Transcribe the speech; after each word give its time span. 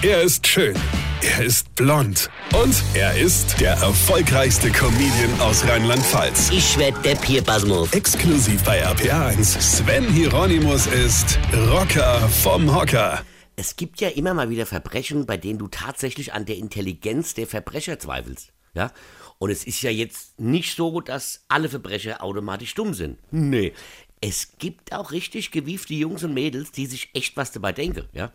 Er 0.00 0.22
ist 0.22 0.46
schön. 0.46 0.76
Er 1.22 1.44
ist 1.44 1.74
blond. 1.74 2.30
Und 2.54 2.84
er 2.94 3.18
ist 3.18 3.60
der 3.60 3.72
erfolgreichste 3.72 4.70
Comedian 4.70 5.40
aus 5.40 5.66
Rheinland-Pfalz. 5.66 6.50
Ich 6.52 6.78
werd 6.78 7.04
der 7.04 7.16
Pierpasmus. 7.16 7.92
Exklusiv 7.92 8.62
bei 8.62 8.86
RPA1. 8.86 9.60
Sven 9.60 10.08
Hieronymus 10.08 10.86
ist 10.86 11.36
Rocker 11.52 12.28
vom 12.28 12.72
Hocker. 12.72 13.24
Es 13.56 13.74
gibt 13.74 14.00
ja 14.00 14.10
immer 14.10 14.34
mal 14.34 14.50
wieder 14.50 14.66
Verbrechen, 14.66 15.26
bei 15.26 15.36
denen 15.36 15.58
du 15.58 15.66
tatsächlich 15.66 16.32
an 16.32 16.46
der 16.46 16.58
Intelligenz 16.58 17.34
der 17.34 17.48
Verbrecher 17.48 17.98
zweifelst. 17.98 18.52
Ja? 18.74 18.92
Und 19.38 19.50
es 19.50 19.64
ist 19.64 19.82
ja 19.82 19.90
jetzt 19.90 20.38
nicht 20.38 20.76
so, 20.76 21.00
dass 21.00 21.44
alle 21.48 21.68
Verbrecher 21.68 22.22
automatisch 22.22 22.72
dumm 22.74 22.94
sind. 22.94 23.18
Nee. 23.32 23.72
Es 24.20 24.58
gibt 24.58 24.92
auch 24.92 25.10
richtig 25.10 25.50
gewiefte 25.50 25.94
Jungs 25.94 26.22
und 26.22 26.34
Mädels, 26.34 26.70
die 26.70 26.86
sich 26.86 27.10
echt 27.14 27.36
was 27.36 27.50
dabei 27.50 27.72
denken, 27.72 28.04
ja. 28.12 28.30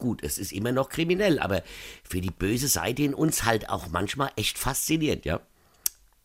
Gut, 0.00 0.22
es 0.24 0.38
ist 0.38 0.52
immer 0.52 0.72
noch 0.72 0.88
kriminell, 0.88 1.38
aber 1.38 1.62
für 2.02 2.20
die 2.20 2.30
böse 2.30 2.68
Seite 2.68 3.02
in 3.02 3.14
uns 3.14 3.44
halt 3.44 3.68
auch 3.68 3.88
manchmal 3.90 4.30
echt 4.34 4.58
faszinierend, 4.58 5.26
ja. 5.26 5.40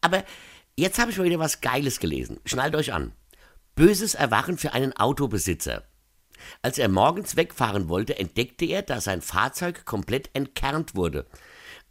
Aber 0.02 0.24
jetzt 0.78 0.98
habe 0.98 1.12
ich 1.12 1.18
mal 1.18 1.26
wieder 1.26 1.40
was 1.40 1.62
Geiles 1.62 2.00
gelesen. 2.00 2.40
Schnallt 2.46 2.76
euch 2.76 2.94
an. 2.94 3.12
Böses 3.76 4.16
Erwachen 4.16 4.58
für 4.58 4.74
einen 4.74 4.94
Autobesitzer. 4.94 5.84
Als 6.62 6.78
er 6.78 6.88
morgens 6.88 7.36
wegfahren 7.36 7.90
wollte, 7.90 8.18
entdeckte 8.18 8.66
er, 8.66 8.82
dass 8.82 9.04
sein 9.04 9.22
Fahrzeug 9.22 9.86
komplett 9.86 10.30
entkernt 10.34 10.96
wurde. 10.96 11.26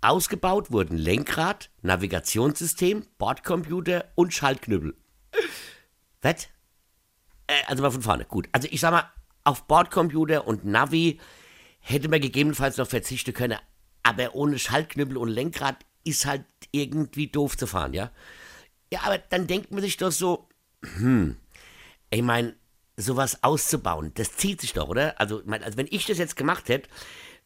Ausgebaut 0.01 0.71
wurden 0.71 0.97
Lenkrad, 0.97 1.71
Navigationssystem, 1.83 3.07
Bordcomputer 3.19 4.07
und 4.15 4.33
Schaltknüppel. 4.33 4.97
Was? 6.23 6.49
Äh, 7.47 7.63
also 7.67 7.83
mal 7.83 7.91
von 7.91 8.03
vorne. 8.03 8.25
Gut. 8.25 8.49
Also 8.53 8.69
ich 8.71 8.81
sag 8.81 8.93
mal, 8.93 9.11
auf 9.45 9.67
Bordcomputer 9.67 10.47
und 10.47 10.65
Navi 10.65 11.21
hätte 11.85 12.09
man 12.09 12.21
gegebenenfalls 12.21 12.79
noch 12.79 12.89
verzichten 12.89 13.35
können, 13.35 13.59
aber 14.03 14.35
ohne 14.35 14.59
Schaltknüppel 14.59 15.17
und 15.17 15.29
Lenkrad 15.29 15.77
ist 16.03 16.27
halt 16.27 16.45
irgendwie 16.73 17.29
doof 17.29 17.57
zu 17.57 17.67
fahren, 17.67 17.93
ja? 17.93 18.11
Ja, 18.93 19.01
aber 19.05 19.19
dann 19.19 19.47
denkt 19.47 19.71
man 19.71 19.83
sich 19.83 19.97
doch 19.97 20.13
so, 20.13 20.49
hm, 20.97 21.37
ich 22.11 22.23
meine, 22.23 22.55
sowas 22.97 23.43
auszubauen, 23.43 24.13
das 24.15 24.37
zieht 24.37 24.61
sich 24.61 24.73
doch, 24.73 24.89
oder? 24.89 25.21
Also, 25.21 25.41
ich 25.41 25.47
mein, 25.47 25.63
also 25.63 25.77
wenn 25.77 25.89
ich 25.91 26.07
das 26.07 26.19
jetzt 26.19 26.37
gemacht 26.37 26.69
hätte, 26.69 26.89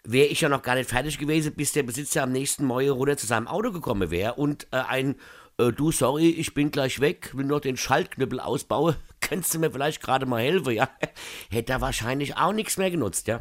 wäre 0.05 0.29
ich 0.29 0.41
ja 0.41 0.49
noch 0.49 0.63
gar 0.63 0.77
nicht 0.77 0.89
fertig 0.89 1.19
gewesen, 1.19 1.55
bis 1.55 1.73
der 1.73 1.83
Besitzer 1.83 2.23
am 2.23 2.33
nächsten 2.33 2.65
Morgen 2.65 2.91
runter 2.91 3.17
zu 3.17 3.27
seinem 3.27 3.49
Auto 3.49 3.73
gekommen 3.73 4.11
wäre 4.11 4.35
und 4.35 4.69
äh, 4.71 4.77
ein, 4.77 5.17
äh, 5.59 5.73
du, 5.73 5.91
sorry, 5.91 6.31
ich 6.31 6.55
bin 6.55 6.71
gleich 6.71 7.01
weg, 7.01 7.37
will 7.37 7.47
noch 7.47 7.61
den 7.61 7.77
Schaltknüppel 7.77 8.39
ausbauen, 8.39 8.95
könntest 9.21 9.55
du 9.55 9.59
mir 9.59 9.71
vielleicht 9.71 10.01
gerade 10.01 10.27
mal 10.27 10.43
helfen, 10.43 10.75
ja? 10.75 10.89
Hätte 11.51 11.73
er 11.73 11.81
wahrscheinlich 11.81 12.37
auch 12.37 12.53
nichts 12.53 12.77
mehr 12.77 12.91
genutzt, 12.91 13.27
ja? 13.27 13.41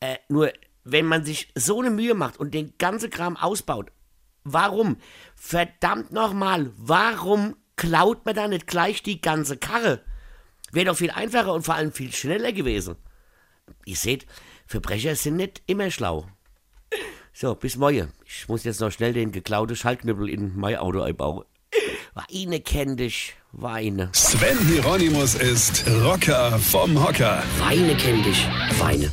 Äh, 0.00 0.16
nur, 0.28 0.52
wenn 0.84 1.06
man 1.06 1.24
sich 1.24 1.48
so 1.54 1.80
eine 1.80 1.90
Mühe 1.90 2.14
macht 2.14 2.38
und 2.38 2.54
den 2.54 2.74
ganzen 2.78 3.10
Kram 3.10 3.36
ausbaut, 3.36 3.90
warum? 4.44 4.96
Verdammt 5.34 6.12
nochmal, 6.12 6.72
warum 6.76 7.56
klaut 7.76 8.24
man 8.24 8.34
da 8.34 8.48
nicht 8.48 8.66
gleich 8.66 9.02
die 9.02 9.20
ganze 9.20 9.56
Karre? 9.56 10.02
Wäre 10.72 10.86
doch 10.86 10.96
viel 10.96 11.10
einfacher 11.10 11.52
und 11.54 11.62
vor 11.62 11.74
allem 11.74 11.92
viel 11.92 12.12
schneller 12.12 12.52
gewesen. 12.52 12.96
Ihr 13.84 13.96
seht, 13.96 14.26
Verbrecher 14.66 15.14
sind 15.16 15.36
nicht 15.36 15.62
immer 15.66 15.90
schlau. 15.90 16.26
So, 17.32 17.54
bis 17.54 17.76
morgen. 17.76 18.12
Ich 18.26 18.48
muss 18.48 18.64
jetzt 18.64 18.80
noch 18.80 18.90
schnell 18.90 19.12
den 19.12 19.32
geklauten 19.32 19.76
Schaltknüppel 19.76 20.28
in 20.28 20.56
mein 20.56 20.76
Auto 20.76 21.02
einbauen. 21.02 21.44
Weine 22.14 22.60
kenn 22.60 22.96
dich, 22.96 23.34
Weine. 23.52 24.10
Sven 24.12 24.58
Hieronymus 24.66 25.36
ist 25.36 25.86
Rocker 26.02 26.58
vom 26.58 27.02
Hocker. 27.02 27.42
Weine 27.58 27.96
kenn 27.96 28.22
dich, 28.24 28.46
Weine. 28.78 29.10